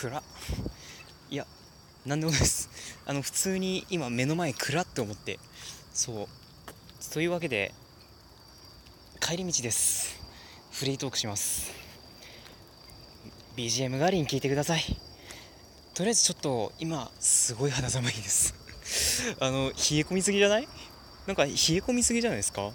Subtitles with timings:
[0.00, 0.22] 暗
[1.28, 1.44] いや
[2.06, 2.70] 何でもないです。
[3.04, 5.40] あの普通に今目の前暗って思って。
[5.92, 6.28] そう。
[7.12, 7.74] というわけで
[9.20, 10.16] 帰り道です。
[10.70, 11.72] フリートークします。
[13.56, 14.82] BGM 代わりに聞いてください。
[15.94, 18.54] とりあえずちょっと今すごい肌寒いです。
[19.40, 19.72] あの冷え
[20.02, 20.68] 込みすぎじゃない？
[21.26, 22.70] なんか冷え込みすぎじゃないですか？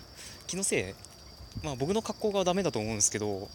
[0.45, 0.93] 気のせい？
[1.63, 3.49] まあ僕の格好がダメだと思うんですけど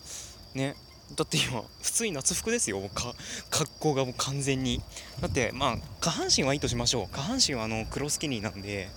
[0.55, 0.75] ね。
[1.17, 2.81] だって今普通に夏服ですよ。
[2.95, 3.15] か
[3.51, 4.81] 格好がもう完全に。
[5.21, 7.15] だってまあ下半身はいいとしましょう。
[7.15, 8.89] 下半身はあの黒スキニーなんで、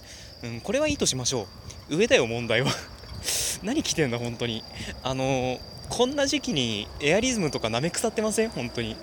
[0.44, 1.48] うん、これはいいとしましょ
[1.90, 1.98] う。
[1.98, 2.72] 上だよ問題は。
[3.64, 4.64] 何着てんだ本当に。
[5.04, 8.50] あのこんな時期にエアリズムとかなめ腐ってません？
[8.50, 8.96] 本当に。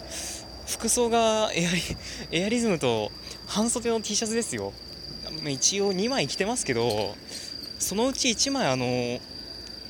[0.66, 1.82] 服装がエアリ
[2.30, 3.10] エアリズムと
[3.46, 4.72] 半袖の T シャツですよ。
[5.46, 7.14] 一応2枚着てますけど
[7.78, 9.20] そのうち1枚あの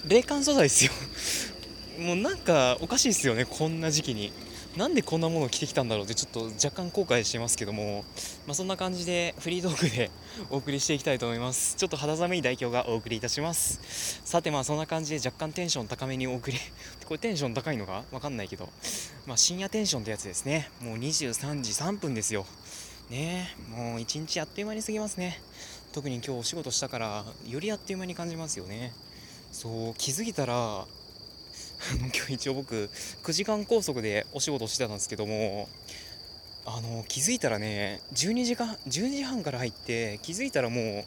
[0.07, 0.93] 冷感素材ですよ。
[1.99, 4.33] もうなんかおかしいですよねこんな時期に。
[4.77, 8.05] なんでこんなものを着てきたんだろうってちょっと若干後悔してますけども、
[8.47, 10.11] まあ、そんな感じでフリートークで
[10.51, 11.75] お送りしていきたいと思います。
[11.75, 14.21] ちょっと肌寒い代表がお送りいたします。
[14.25, 16.59] さてまあそんな感じで若干テンション高めにお送り。
[17.07, 18.05] これテンション高いのか？
[18.13, 18.69] わかんないけど。
[19.27, 20.71] まあ、深夜テンションってやつですね。
[20.81, 22.47] もう23時3分ですよ。
[23.11, 25.41] ねもう一日あっという間に過ぎますね。
[25.93, 28.93] 特に今日お仕事したからよりあっという間に感じますよね。
[29.51, 30.87] そう気づいたら
[32.15, 32.91] 今日一応僕
[33.23, 35.69] 9時間拘束でお仕事してたんですけども
[36.67, 41.05] あの気づいたらね12時間12時半から入って気づいたらも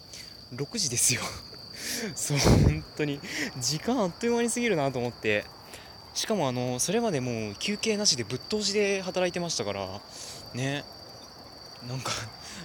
[0.54, 1.22] う6時ですよ。
[2.16, 3.20] そう本当に。
[3.60, 5.46] 時間あっという間に過ぎるなと思って。
[6.14, 10.02] しかもあのそれまでもう休憩なしでぶっ通しで働いてましたから
[10.54, 10.84] ね。
[11.88, 12.12] なんか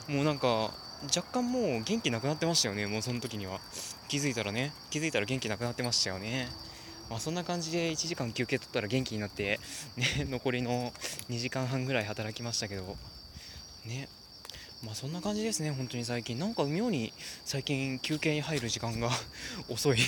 [0.08, 0.74] もうなんか
[1.14, 2.86] 若干もう元気なくなってましたよね。
[2.86, 3.60] もうその時には。
[4.08, 4.72] 気づいたらね。
[4.90, 6.48] 気づいたら元気なくなってましたよね。
[7.08, 9.60] まあ、そんな感じで1時間休憩取ったら元気になって、
[9.96, 10.92] ね、 残りの
[11.30, 12.96] 2時間半ぐらい働きましたけど、
[13.84, 14.08] ね、
[14.82, 16.38] まあそんな感じですね、本当に最近。
[16.38, 17.12] なんか妙に
[17.44, 19.10] 最近休憩に入る時間が
[19.68, 19.98] 遅い。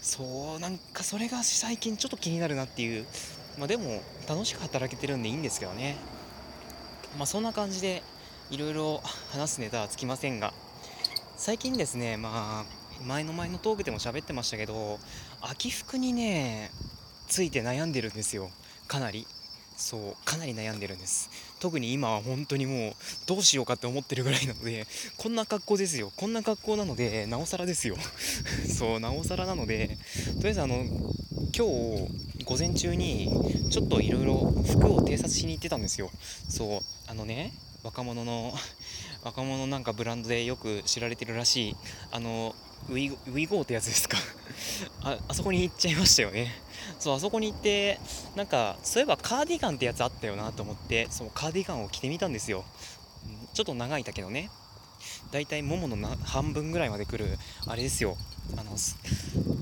[0.00, 3.06] そう、なんかそれが最近ちょっと気になるなっていう。
[3.58, 5.96] まあでも楽しく働けてるんでいいんですけどね。
[7.16, 8.02] まあそんな感じで
[8.50, 10.52] いろいろ話すネタはつきませんが、
[11.36, 14.98] 最近ですね、まあ前の前のトークでも喋ってましたけど
[15.40, 16.70] 秋服にね
[17.28, 18.50] ついて悩んでるんですよ。
[18.88, 19.26] かなり。
[19.76, 21.30] そうかなり悩んでるんです。
[21.58, 22.92] 特に今は本当にもう
[23.26, 24.86] どうしようかって思ってるぐらいなので
[25.16, 26.12] こんな格好ですよ。
[26.16, 27.96] こんな格好なのでなおさらですよ。
[28.68, 29.98] そうなおさらなので
[30.36, 30.84] とりあえずあの
[31.56, 33.28] 今日午前中に
[33.70, 36.10] ちょっといろいろ服を偵察しに行ってたんですよ。
[36.48, 36.80] そう
[37.10, 37.52] あのね
[37.82, 38.54] 若者の
[39.24, 41.76] 若者なんかブランドでよく知られてるらしい
[42.12, 42.54] あの
[42.88, 44.18] WEGO ってやつですか？
[45.02, 46.52] ああそこに行っちゃいましたよね。
[46.98, 48.00] そうあそこに行って
[48.36, 52.64] なんかそういえばカーディガンってやつあったよなと思ってそのカーディガンを着てみたんですよ。
[53.54, 54.50] ちょっと長いだけどね。
[55.32, 58.16] だいたいもものな半分ぐらいまで来るあれですよ。
[58.56, 58.76] あの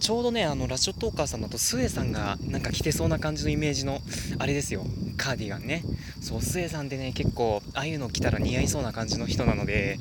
[0.00, 4.00] ちょうどねあのラッショトーカーさんだとスエさんがなんか着てそうな感じのイメージの
[4.38, 4.84] あれですよ。
[5.16, 5.82] カーディガンね。
[6.20, 9.98] そうスエさんってね結構ああいうの着たら似合いそうな感じの人なので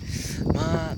[0.53, 0.95] まあ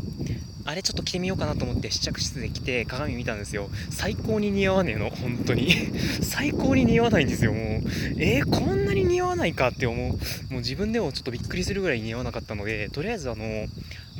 [0.66, 3.70] あれちょっと着てみようかなと思って試着室で着て鏡見たんですよ。
[3.90, 5.72] 最高に似合わねえの本当に。
[6.22, 7.82] 最高に似合わないんですよもう。
[8.18, 10.10] えー、こんなに似合わないかって思う。
[10.10, 10.18] も
[10.52, 13.68] う自分でもちょっとびっくりするぐらい似合わなかったのでとりあえずあの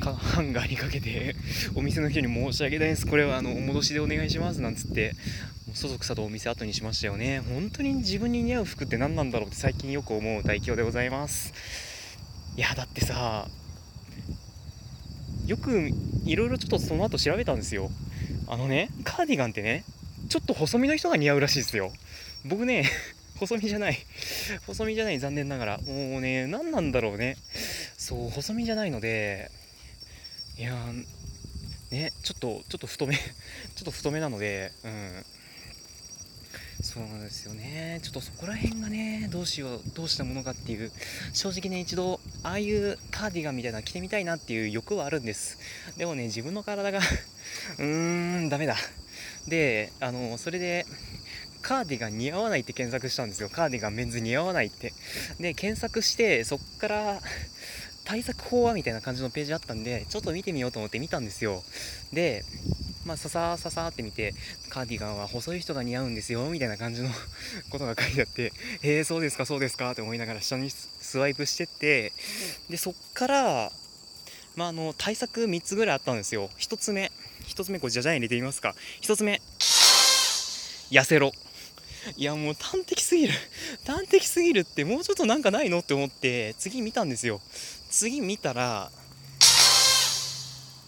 [0.00, 1.36] ハンガーにかけて
[1.74, 3.06] お店の人に申し訳ないです。
[3.06, 5.14] これはあのお戻しでお願いしますなんつって
[5.74, 7.40] そそくさとお店後にしましたよね。
[7.40, 11.52] 本当に自分に似合う服って何なんだろうって最近よく思う代表でございます。
[12.56, 13.48] いやだってさ
[15.52, 15.90] よく
[16.24, 17.90] いろいろちょっとその後調べたんですよ。
[18.48, 19.84] あのねカーディガンってね
[20.30, 21.92] ちょっと細身の人が似合うらしいですよ。
[22.46, 22.90] 僕ね
[23.38, 23.98] 細身じゃない。
[24.66, 25.78] 細身じゃない残念ながら。
[25.78, 27.36] もうね何なんだろうね。
[27.98, 29.50] そう細身じゃないので
[30.56, 30.72] いや
[31.90, 33.22] ねちょっとちょっと太め ちょ
[33.82, 35.24] っと太めなのでうん。
[36.92, 38.00] そうなんですよね。
[38.02, 40.92] ちょっとそこら辺がねどうしようどうしたものかっていう
[41.32, 45.58] 正直ね一度ああいうカーディガンみたいなの着てみたいなっていう欲はあるんです。
[45.96, 46.98] でもね自分の体が
[47.78, 48.76] うーんダメだ。
[49.48, 50.84] であのそれで
[51.62, 53.48] カーディガン似合わないって検索したんですよ。
[53.48, 54.92] カーディガンメンズ似合わないって。
[55.40, 57.22] で検索してそっから
[58.04, 61.62] 対策法はみたいな感じのページあったんでちょっと見てみようと思って見たんですよ。
[62.12, 62.44] で
[63.04, 64.34] まあ、ささささって見て、
[64.68, 67.10] カーディガンは細い人が似合うんですよ、みたいな感じの
[67.70, 68.52] ことが書いてあって、
[68.82, 72.12] へえ、そうですか、そうですか、って思いながら下にスワイプしてって、
[72.70, 73.72] で、そっから、
[74.54, 76.50] まあ、あの、対策3つぐらいあったんですよ。
[76.58, 77.10] 1つ目、
[77.46, 78.74] 1つ目、これじゃじゃん入れてみますか。
[79.00, 79.40] 1つ目、
[80.90, 81.32] 痩せろ。
[82.16, 83.34] いやもう端的すぎる
[83.86, 87.40] 端的すぎるってもうちょっとなんかないのって思って次見たんですよ
[87.90, 88.90] 次見たら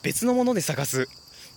[0.02, 1.08] 別のもので探す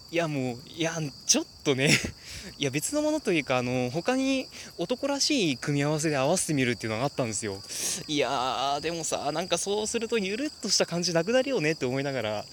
[0.09, 0.94] いやもういや
[1.25, 1.89] ちょっとね
[2.57, 7.62] いや別のものというかあの他に男らしい組み合わせで合わせてみるっていうのがあったんですよ。
[8.07, 12.45] いやーでもさなんかそうするとゆるっとした感じなくなるよねって思いながら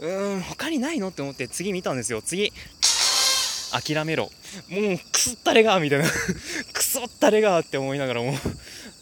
[0.00, 2.20] うーん他にないのって思って次見たんですよ。
[2.20, 2.52] 次
[3.72, 4.30] 諦めろ。
[4.68, 6.04] もうくすったれがみたいな。
[6.74, 8.34] くそったれがって思いながらも。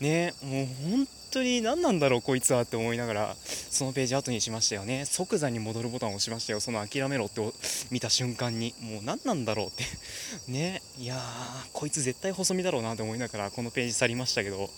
[0.00, 3.36] うねもう本当に何なんだろうこいつはって思いながら
[3.70, 5.04] そのページ後にしましたよね。
[5.04, 6.60] 即座に戻るボタンを押しましたよ。
[6.60, 7.40] その諦めろって
[7.90, 8.74] 見た瞬間に。
[8.80, 9.84] もう何なんだろうって。
[10.50, 10.82] ね。
[10.98, 14.70] いやーこいつ絶対細身だろうなって思いながらこのページ去りましたけど。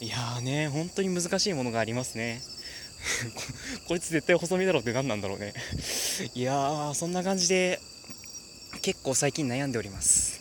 [0.00, 0.68] いやーね。
[0.68, 2.42] 本当に難しいものがありますね。
[3.86, 5.54] こいつ絶対細身だろうって何なんだろうね。
[6.34, 7.80] いやーそんな感じで
[8.82, 10.40] 結構最近悩んでおります。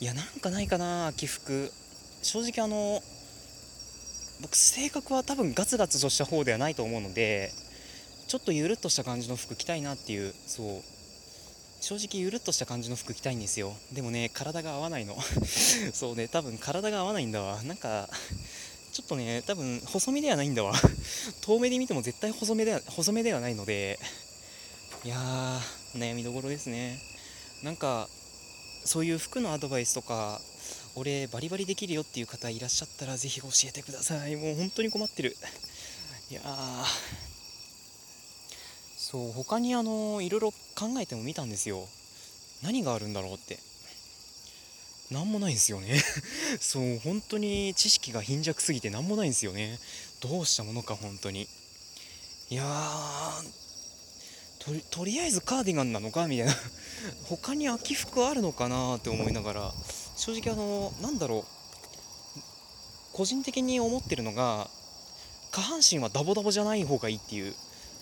[0.00, 1.72] いやなんかないかな秋服
[2.22, 3.02] 正直あの
[4.40, 7.52] 僕性格は多分ガツガツとした方ではないと思うので
[8.28, 10.98] ちょっとゆるっとした感じの服着たいなっていうそう。
[11.80, 13.72] 正直ゆるっとした感じの服着たいんですよ。
[13.92, 15.16] でもね体が合わないの。
[15.94, 17.62] そうね多分体が合わないんだわ。
[17.62, 18.08] なんか
[18.92, 20.74] ちょっとね多分細身ではないんだわ。
[21.40, 23.98] 遠目で見ても絶対細めでは細めではないので
[25.04, 26.98] いやー悩みどころですね。
[27.62, 28.08] なんか
[28.84, 30.40] そういう服のアドバイスとか
[30.94, 34.36] 俺バリバリできるよっていう方いらっしゃったらぜひ教えてください。
[34.36, 35.36] もう本当に困ってる。
[36.30, 36.42] いや
[38.96, 41.86] そう他にあのいろいろ考えてもみたんですよ。
[42.62, 43.58] 何があるんだろうって。
[45.10, 46.02] 何もないんですよね。
[46.60, 49.78] そう本当に知識が貧弱すぎて何もないんですよね。
[50.20, 51.48] どうしたものか本当に。
[52.50, 53.67] いやー
[54.90, 56.54] とりあえずカーディガンなのかみたいな。
[57.28, 59.74] 他に秋服あるのかなって思いながら。
[60.16, 61.44] 正直あのなんだろう。
[63.12, 64.68] 個人的に思ってるのが
[65.50, 67.54] 下半身はダボダボじゃない方がいいっていう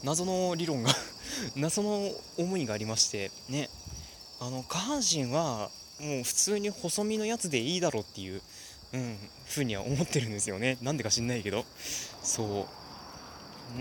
[0.02, 0.94] 謎の理論が
[1.56, 3.30] 謎の思いがありまして。
[3.48, 3.70] ね。
[4.38, 8.42] あの下半身はもう普通に細身のやつでいいだろうっていう、
[8.92, 10.76] うん、ふうには思ってるんですよね。
[10.82, 11.64] なんでか知んないけど。
[12.22, 12.85] そう。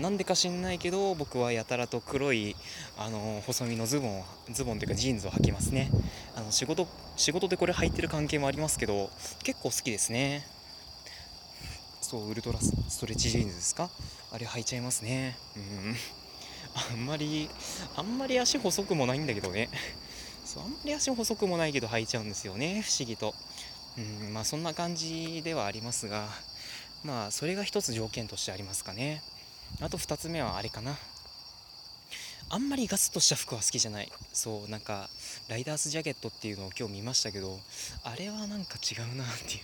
[0.00, 2.54] なんでか知んないけど僕はやたらと黒い
[2.98, 5.90] あの細身のズボンズボンというかジーンズを履きますね。
[6.34, 6.86] あの仕事
[7.16, 9.10] 仕事でこれ履いてる関係もありますけど
[9.42, 10.46] 結構好きですね。
[12.02, 13.88] そうウルトラストレッチジーンズですか？
[14.32, 15.36] あれ履いちゃいますね。
[15.56, 15.96] うん。
[16.92, 17.48] あんまり
[17.96, 19.70] あんまり足細くもないんだけどね。
[20.44, 22.82] そうあんまり足細くもないけど履いちゃうんですよね。
[22.82, 23.34] 不思議と。
[23.96, 26.28] うんまあそんな感じではありますが
[27.02, 29.22] まあそれが一つ条件としてありますかね。
[29.80, 30.96] あと2つ目はあれかな。
[32.48, 34.12] あんまりガツッとした服は好きじゃない。
[34.32, 35.08] そうなんか
[35.48, 37.58] ライダースジャケットっていうのを今日見ましたけど
[38.04, 39.60] あれはなんか違うなってい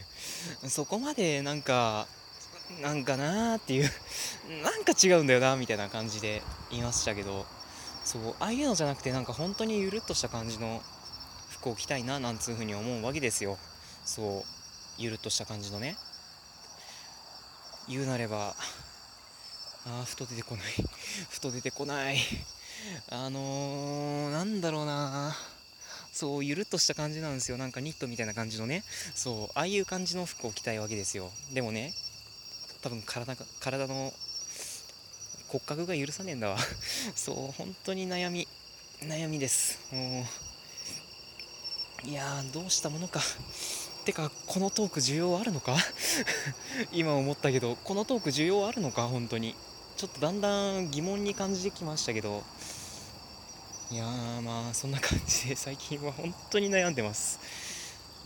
[0.64, 0.68] う。
[0.68, 2.06] そこまでなんか
[2.80, 3.90] なんかなーっていう。
[4.62, 7.46] なんか違うんだよなみたいな感じで言いましたけど。
[8.04, 10.82] そうああいうのじゃなくてなんか本当にゆるっとした感じの
[11.50, 13.58] 服を着たいななんつうふうに思うわけですよ。
[14.04, 14.42] そう
[14.98, 15.96] ゆるっとした感じのね。
[17.88, 18.56] 言うなれば
[19.84, 20.64] あふと出てこない。
[21.30, 22.18] ふと出てこない。
[23.10, 25.36] あのー、なんだろうな。
[26.12, 27.56] そうゆるっとした感じなんですよ。
[27.56, 28.84] なんかニットみたいな感じのね。
[29.14, 31.32] そうああいう感じの服を着たいわけですよ。
[31.52, 31.94] でもね
[32.82, 34.12] 多分体体の
[35.48, 36.58] 骨格が許さねえんだわ。
[37.16, 38.46] そう本当に悩み
[39.00, 39.78] 悩みです。
[39.90, 40.26] も
[42.04, 43.20] ういやどうしたものか。
[44.04, 45.76] てかこのトーク需要あるのか？
[46.92, 49.08] 今思ったけどこのトーク需要あるのか？
[49.08, 49.56] 本当に。
[50.02, 52.42] ちょっとだんだん疑問に感じてきましたけど
[53.88, 57.38] いやーまあそんな感じで最近は本当に悩んでます。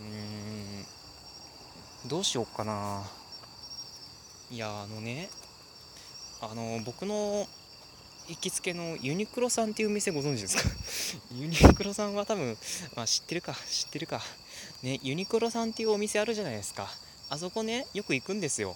[0.00, 0.02] う
[2.06, 3.02] んどうしようかな。
[4.50, 5.28] いやあのね
[6.40, 7.46] あの僕の
[8.26, 10.62] 行きつけのユニクロさんっていうお店ご存知ですか？
[11.36, 12.56] ユニクロさんは多分、
[12.94, 14.22] まあ、知ってるか知ってるか。
[14.82, 16.88] ねユニクロさんっていうお店あるじゃないですか。
[17.28, 18.74] あそこねよく行くんですよ。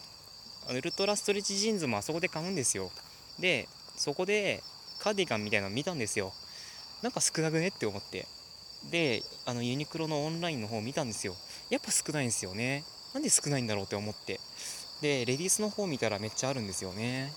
[0.68, 2.90] ウルトラストレッチジーンズもあそこで買うんですよ。
[3.38, 4.62] でそこで
[4.98, 6.32] カーディガンみたいなの見たんですよ。
[7.02, 8.26] なんか少なくねって思って。
[8.90, 11.34] であのユニクロのオンラインの方見たんですよ。
[11.70, 12.84] やっぱ少ないんですよね。
[13.14, 14.40] なんで少ないんだろうって思って。
[15.00, 17.32] でレディースの方見たらめっちゃあるんですよね。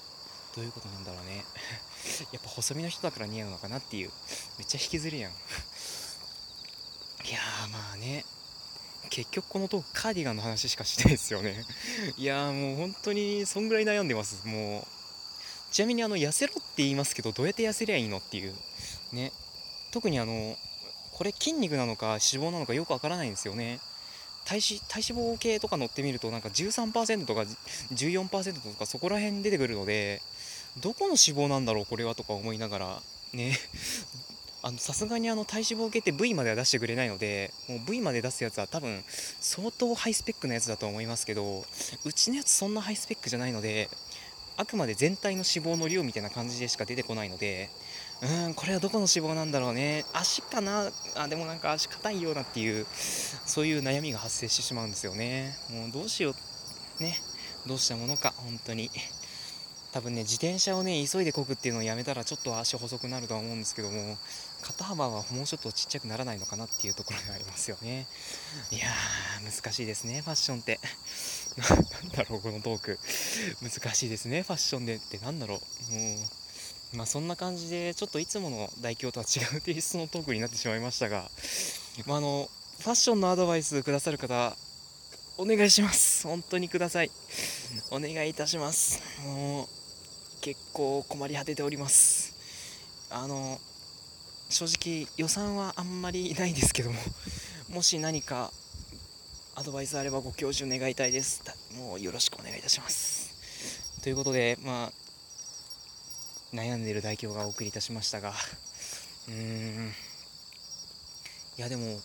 [0.56, 1.44] どういうことなんだろうね。
[2.32, 4.12] やっぱ細身の人だから似合うのかなっていう。
[4.58, 5.32] めっちゃ引きずるやん。
[5.32, 5.36] い
[7.32, 8.26] やーまあね。
[9.14, 11.64] 結局このトークカーディガンの話しかしてないですよね。
[12.18, 14.48] いやもう本当にそんぐらい悩んでます。
[14.48, 14.88] もう
[15.72, 18.56] ちなみにあの痩せろって言いますけどどうやって痩せりゃいいのっていう。
[19.12, 19.32] ね。
[19.92, 20.58] 特にあの
[21.12, 23.80] これ筋肉なのか脂肪なのかよくわからないんですよね。
[24.46, 27.42] 体脂体脂肪計とか乗ってみるとなんか13%とか
[27.94, 30.24] 14%とかそこら辺出てくるので
[30.78, 33.02] どこの脂肪なんだろうこれはとか思いながら。
[33.32, 33.60] ね。
[34.78, 41.66] さすがにあの体脂肪計って V までは出してくれないのでもう V まで出すやつは多分相当ハイスペックなやつだと思いますけど
[42.06, 43.90] うちのやつそんなハイスペックじゃないので
[44.56, 47.70] あくまで全体の脂肪の量みたいな感じでしか出てこないので
[48.22, 50.06] うーんこれはどこの脂肪なんだろうね。
[50.14, 50.92] 足かな？
[51.16, 55.58] あでもなんか足硬いようなっていうそういう悩みが発生してしまうんですよね。
[55.70, 56.34] もうどうしよ
[57.00, 57.04] う。
[57.04, 57.18] ね。
[57.68, 58.90] どうしたものか本当に。
[59.94, 64.18] 多分ね自転車をね急いでこぐっていうのをやめたらちょっと足細くなるとは思うんですけども
[64.64, 68.08] 肩幅はもうちょっとちっちゃくならないのかなっていうところがありますよね。
[68.72, 70.80] いやー難しいですねファッションって。
[72.04, 73.00] なんだろうこのトーク。
[73.62, 74.96] 難しいですねファッションで。
[74.96, 75.94] ってなんだろう。
[75.94, 76.16] も
[76.94, 81.30] うまあそんな感じでちょっといつもの代表とは違うテイストのトークになってしまいましたが、
[82.06, 84.56] まあ、あのファッションのアドバイスくださる方
[85.38, 86.28] お願いします。
[86.28, 87.12] 本当にください。
[87.90, 89.02] お願いいたします。
[89.26, 89.83] もう
[90.44, 92.34] 結構困り果てております。
[93.10, 93.62] あの
[94.50, 97.00] 正直予算はあんまりないんですけども
[97.70, 98.52] もし何か
[99.56, 101.44] アドバイスあればご教授願いたいです。
[101.78, 104.02] もうよろしくお願いいたします。
[104.04, 104.92] ということでまあ
[106.54, 108.34] 悩んでいる代表がお送りいたしましたが
[109.30, 109.94] うーん。
[111.58, 112.02] いやでも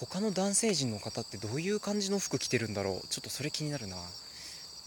[0.00, 3.06] 他の男性陣の方ってどういう感じの服着てるんだろう。
[3.06, 3.96] ちょっとそれ気になるな。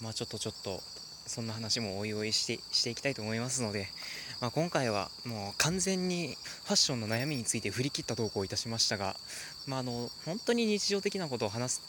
[0.02, 0.82] まあちょっとちょっと
[1.30, 3.88] そんな話もおいおいしてしていきたいと思いますので、
[4.42, 9.16] まあ、今回はもう完全にファッションの悩みについて振り切った投稿をいたしましたが、
[9.68, 11.82] まあ、あの本当に日常的なことを話す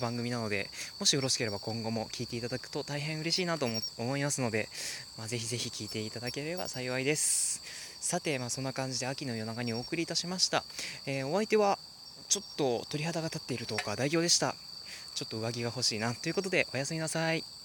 [0.00, 4.68] 番組なのでもしよろしければ今後も聞いていただくと大変嬉しいなと思いますので、
[5.16, 7.62] まあ、ぜひぜひ聞いていただければ幸いです。
[8.00, 10.64] さて、まあ、そんな感じで秋の夜長にお送りいたしました、
[11.06, 11.78] えー、お相手は
[12.28, 14.56] ちょっと鳥肌が立っているとか代表でした。
[15.14, 17.59] ちょっと上着が欲しいなということでおやすみなさい。